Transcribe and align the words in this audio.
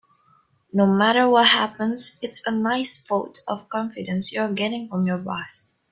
No 0.73 0.87
matter 0.87 1.29
what 1.29 1.49
happens, 1.49 2.17
it's 2.23 2.41
a 2.47 2.49
nice 2.49 2.97
vote 3.05 3.37
of 3.47 3.69
confidence 3.69 4.33
you're 4.33 4.51
getting 4.51 4.89
from 4.89 5.05
your 5.05 5.19
boss. 5.19 5.75